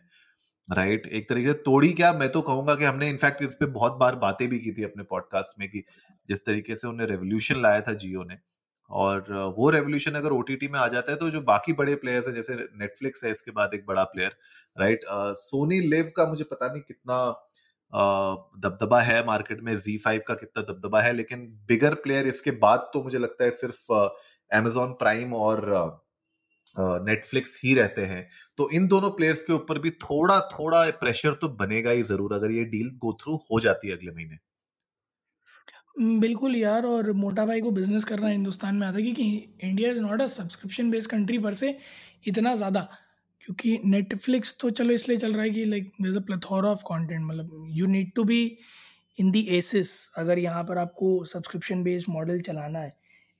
राइट? 0.71 1.07
एक 1.07 1.29
तरीके 1.29 1.53
से 1.53 1.59
तोड़ी 1.59 1.93
क्या? 1.93 2.13
मैं 2.13 2.29
तो 2.31 2.41
कहूँगा 2.41 2.75
कि 2.75 2.83
हमने 2.83 3.09
इनफैक्ट 3.09 3.41
इस 3.43 3.53
पे 3.55 3.65
बहुत 3.65 3.93
बार 3.93 4.15
बातें 4.15 4.47
भी 4.49 4.59
की 4.59 4.71
थी 4.71 4.83
अपने 4.83 5.03
पॉडकास्ट 5.03 5.59
में 5.59 5.69
कि 5.69 5.83
जिस 6.29 6.45
तरीके 6.45 6.75
से 6.75 6.87
उन्हें 6.87 7.07
रेवोल्यूशन 7.07 7.61
लाया 7.61 7.81
था 7.81 7.93
जियो 7.93 8.23
ने। 8.23 8.37
और 8.91 9.31
वो 9.57 9.69
रेवोल्यूशन 9.71 10.15
अगर 10.15 10.31
ओटीटी 10.33 10.67
में 10.67 10.79
आ 10.79 10.87
जाता 10.89 11.11
है 11.11 11.17
तो 11.17 11.29
जो 11.29 11.41
बाकी 11.43 11.73
बड़े 11.75 11.95
प्लेयर्स 11.97 12.27
है, 12.27 12.33
जैसे 12.33 12.55
नेटफ्लिक्स 12.55 13.23
है 13.25 13.31
इसके 13.31 13.51
बाद 13.53 13.73
एक 13.73 13.85
बड़ा 13.87 14.03
प्लेयर 14.05 14.35
राइट 14.77 15.05
सोनी 15.37 15.79
लिव 15.81 16.11
का 16.17 16.25
मुझे 16.27 16.43
पता 16.45 16.67
नहीं 16.67 16.81
कितना 16.83 17.17
दबदबा 17.93 18.99
है 19.01 19.25
मार्केट 19.25 19.61
में 19.63 19.75
जी 19.77 19.97
फाइव 19.99 20.21
का 20.27 20.33
कितना 20.35 20.63
दबदबा 20.63 21.01
है, 21.01 21.13
लेकिन 21.13 21.45
बिगर 21.67 21.93
प्लेयर 21.97 22.27
इसके 22.27 22.51
बाद 22.59 22.89
तो 22.93 23.03
मुझे 23.03 23.17
लगता 23.19 23.43
है 23.43 23.51
सिर्फ़ 23.53 23.93
एमेजॉन 24.51 24.91
प्राइम 24.95 25.33
और 25.35 25.61
नेटफ्लिक्स 26.77 27.59
ही 27.63 27.73
रहते 27.75 28.05
हैं। 28.05 28.27
तो 28.57 28.69
इन 28.71 28.87
दोनों 28.87 29.09
प्लेयर्स 29.11 29.43
के 29.43 29.53
ऊपर 29.53 29.79
भी 29.79 29.91
थोड़ा 30.01 30.39
थोड़ा 30.49 30.83
प्रेशर 30.99 31.33
तो 31.41 31.49
बनेगा 31.57 31.91
ही 31.91 32.03
ज़रूर, 32.03 32.33
अगर 32.33 32.51
ये 32.51 32.63
डील 32.65 32.89
गो 32.97 33.13
थ्रू 33.21 33.35
हो 33.51 33.59
जाती 33.59 33.87
है 33.87 33.95
अगले 33.95 34.11
महीने। 34.11 34.37
बिल्कुल 35.95 36.55
यार, 36.55 36.85
और 36.85 37.11
मोटा 37.13 37.45
भाई 37.45 37.61
को 37.61 37.71
बिज़नेस 37.71 38.03
करना 38.03 38.27
हिंदुस्तान 38.27 38.75
में 38.75 38.85
आता 38.87 38.97
है 38.97 39.03
क्योंकि 39.03 39.23
India 39.63 39.91
is 39.91 39.99
not 39.99 40.21
a 40.21 40.25
subscription 40.27 40.89
based 40.91 41.09
country 41.11 41.37
पर 41.39 41.53
से 41.53 41.77
इतना 42.27 42.55
ज़्यादा। 42.55 42.81
क्योंकि 43.43 43.77
नेटफ्लिक्स 43.85 44.55
तो 44.61 44.69
चलो 44.69 44.93
इसलिए 44.93 45.17
चल 45.17 45.33
रहा 45.33 45.43
है 45.43 45.49
कि 45.49 45.63
like 45.65 45.91
is 46.01 46.17
a 46.17 46.21
plethora 46.21 46.69
of 46.69 46.81
content 46.83 47.25
मतलब 47.25 47.67
you 47.71 47.85
need 47.87 48.11
to 48.15 48.23
be 48.23 48.41
in 49.17 49.31
the 49.31 49.41
एसिस 49.57 49.89
अगर 50.17 50.39
यहाँ 50.39 50.63
पर 50.63 50.77
आपको 50.77 51.23
सब्सक्रिप्शन 51.25 51.83
बेस्ड 51.83 52.09
मॉडल 52.09 52.39
चलाना 52.41 52.79
है, 52.79 52.93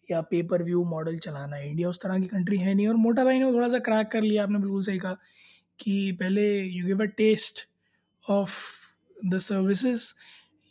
या 0.09 0.21
पेपर 0.23 0.63
व्यू 0.63 0.83
मॉडल 0.89 1.17
चलाना 1.19 1.55
है 1.55 1.69
इंडिया 1.69 1.89
उस 1.89 1.99
तरह 2.03 2.19
की 2.19 2.27
कंट्री 2.27 2.57
है 2.57 2.73
नहीं, 2.73 2.87
और 2.87 2.95
मोटा 2.97 3.23
भाई 3.23 3.39
ने 3.39 3.51
थोड़ा 3.53 3.69
सा 3.69 3.79
क्रैक 3.79 4.07
कर 4.11 4.21
लिया, 4.21 4.43
आपने 4.43 4.59
बिल्कुल 4.59 4.83
सही 4.83 4.99
कहा 4.99 5.17
कि 5.79 6.11
पहले 6.19 6.47
you 6.61 6.85
give 6.87 7.01
a 7.03 7.05
taste 7.17 7.67
of 8.25 8.53
the 9.25 9.37
services 9.39 10.03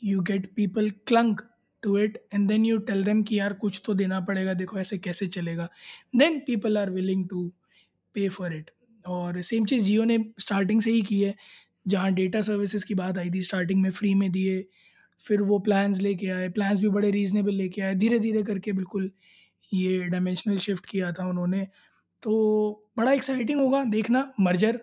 you 0.03 0.21
get 0.23 0.53
people 0.57 0.91
clung 1.09 1.41
to 1.85 1.97
it 1.99 2.19
and 2.35 2.49
then 2.49 2.65
you 2.67 2.79
tell 2.81 3.05
them 3.05 3.23
कि 3.23 3.39
यार 3.39 3.53
कुछ 3.55 3.81
तो 3.87 3.95
देना 3.95 4.21
पड़ेगा, 4.23 4.55
देखो 4.55 4.79
ऐसे 4.79 4.99
कैसे 4.99 5.27
चलेगा। 5.29 5.69
Then 6.17 6.39
people 6.47 6.79
are 6.79 6.91
willing 6.91 7.29
to 7.29 7.51
pay 8.15 8.29
for 8.31 8.55
it 8.55 8.71
और 9.05 9.41
सेम 9.43 9.65
चीज़ 9.67 9.85
जियो 9.85 10.05
ने 10.05 10.19
स्टार्टिंग 10.41 10.83
से 10.83 10.91
ही 10.93 11.03
की 11.03 11.21
है। 11.23 11.35
जहाँ 11.89 12.13
डेटा 12.15 12.41
सर्विसेज़ 12.43 12.85
की 12.87 12.95
बात 12.95 13.19
आई 13.19 13.31
थी 13.31 13.41
स्टार्टिंग 13.43 13.83
में 13.83 13.91
फ्री 13.93 14.15
में 14.15 14.31
दिए, 14.33 14.65
फिर 15.23 15.43
वो 15.43 15.59
प्लान्स 15.61 16.01
लेके 16.03 16.29
आए 16.31 16.49
प्लान्स 16.51 16.81
भी 16.81 16.89
बड़े 16.91 17.11
रीजनेबल 17.13 17.55
लेके 17.55 17.83
आए। 17.83 17.95
धीरे 17.97 18.19
धीरे 18.21 18.43
करके 18.45 18.73
बिल्कुल 18.73 19.11
ये 19.75 19.99
डायमेंशनल 20.05 20.59
शिफ्ट 20.61 20.87
किया 20.87 21.13
था 21.13 21.29
उन्होंने। 21.29 21.67
तो 22.23 22.91
बड़ा 22.99 23.13
एक्साइटिंग 23.13 23.61
होगा 23.61 23.83
देखना 23.87 24.33
मर्जर 24.41 24.81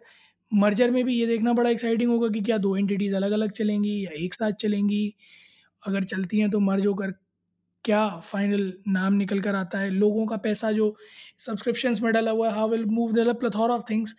मर्जर 0.52 0.92
में 0.92 1.04
भी 1.06 1.16
ये 1.16 1.26
देखना 1.28 1.54
बड़ा 1.54 1.70
एक्साइटिंग 1.70 2.12
होगा 2.12 2.28
कि 2.30 2.42
क्या 2.42 2.58
दो 2.60 2.76
एंटिटीज़ 2.78 3.16
अलग 3.16 3.32
अलग 3.32 3.52
चलेंगी 3.54 3.94
या 4.06 4.12
एक 4.18 4.34
साथ 4.34 4.52
चलेंगी। 4.62 5.14
अगर 5.84 6.04
चलती 6.04 6.40
हैं 6.40 6.50
तो 6.50 6.60
मर्ज 6.60 6.86
होकर 6.88 7.14
क्या 7.86 8.08
फाइनल 8.24 8.74
नाम 8.88 9.14
निकल 9.14 9.40
कर 9.42 9.56
आता 9.56 9.80
है? 9.80 9.90
लोगों 9.90 10.26
का 10.26 10.38
पैसा 10.38 10.72
जो 10.72 10.96
सब्सक्रिप्शंस 11.40 12.02
में 12.02 12.12
डाला 12.14 12.32
हुआ 12.32 12.50
है 12.50 12.56
how 12.56 12.70
will 12.70 12.86
move 12.86 13.14
the 13.14 13.36
plethora 13.40 13.72
of 13.72 13.84
things 13.90 14.16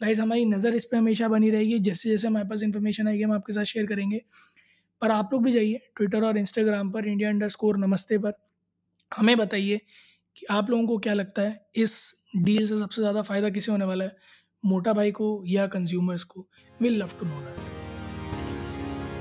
guys 0.00 0.20
हमारी 0.20 0.44
नज़र 0.44 0.74
इस 0.74 0.84
पर 0.84 0.96
हमेशा 0.96 1.28
बनी 1.28 1.50
रहेगी। 1.50 1.78
जैसे 1.78 2.10
जैसे 2.10 2.26
हमारे 2.28 2.48
पास 2.48 2.62
इन्फॉर्मेशन 2.62 3.08
आएगी, 3.08 3.22
हम 3.22 3.32
आपके 3.32 3.52
साथ 3.52 3.64
शेयर 3.64 3.86
करेंगे। 3.86 4.20
पर 5.02 5.10
आप 5.10 5.30
लोग 5.32 5.44
भी 5.44 5.52
जाइए 5.52 5.80
ट्विटर 5.96 6.24
और 6.24 6.38
इंस्टाग्राम 6.38 6.90
पर 6.90 7.06
इंडिया 7.08 7.28
अंडर 7.28 7.48
स्कोर 7.48 7.76
नमस्ते 7.78 8.18
पर। 8.18 8.32
हमें 9.12 9.36
बताइए 9.36 9.80
कि 10.36 10.46
आप 10.50 10.70
लोगों 10.70 10.86
को 10.86 10.98
क्या 10.98 11.14
लगता 11.14 11.42
है, 11.42 11.66
इस 11.74 12.22
डील 12.36 12.66
से 12.68 12.76
सबसे 12.76 13.00
ज़्यादा 13.00 13.22
फ़ायदा 13.22 13.50
किसे 13.50 13.72
होने 13.72 13.84
वाला 13.84 14.04
है? 14.04 14.16
मोटा 14.64 14.92
भाई 14.92 15.12
को 15.12 15.42
या 15.46 15.66
कंज्यूमर्स 15.66 16.24
को? 16.24 16.46
Will 16.80 16.98
love 16.98 17.10
to 17.20 17.26
know 17.26 17.40
that 17.40 17.75